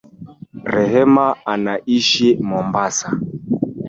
[0.73, 3.11] Rehema anaishi Mombasa